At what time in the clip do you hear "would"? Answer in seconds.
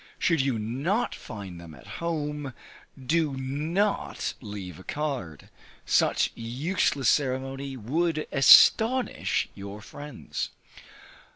7.77-8.25